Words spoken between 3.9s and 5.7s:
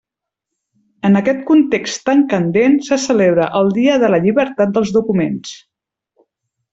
de la Llibertat dels Documents.